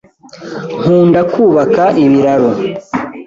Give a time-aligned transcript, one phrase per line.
[0.79, 2.49] Nkunda kubaka ibiraro.